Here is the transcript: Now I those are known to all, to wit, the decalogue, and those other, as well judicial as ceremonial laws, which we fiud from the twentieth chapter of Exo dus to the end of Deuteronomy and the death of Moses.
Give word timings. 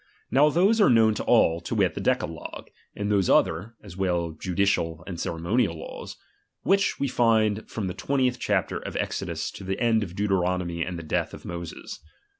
Now 0.31 0.47
I 0.47 0.51
those 0.51 0.81
are 0.81 0.89
known 0.89 1.13
to 1.13 1.23
all, 1.25 1.61
to 1.61 1.75
wit, 1.75 1.93
the 1.93 2.01
decalogue, 2.01 2.69
and 2.95 3.11
those 3.11 3.29
other, 3.29 3.75
as 3.83 3.95
well 3.95 4.31
judicial 4.31 5.03
as 5.05 5.21
ceremonial 5.21 5.77
laws, 5.77 6.17
which 6.63 6.99
we 6.99 7.07
fiud 7.07 7.69
from 7.69 7.85
the 7.85 7.93
twentieth 7.93 8.39
chapter 8.39 8.79
of 8.79 8.95
Exo 8.95 9.27
dus 9.27 9.51
to 9.51 9.63
the 9.63 9.79
end 9.79 10.01
of 10.01 10.15
Deuteronomy 10.15 10.81
and 10.81 10.97
the 10.97 11.03
death 11.03 11.35
of 11.35 11.45
Moses. 11.45 11.99